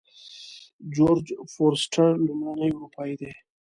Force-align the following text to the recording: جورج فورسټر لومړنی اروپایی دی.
جورج 0.95 1.27
فورسټر 1.53 2.09
لومړنی 2.25 2.69
اروپایی 2.73 3.15
دی. 3.21 3.31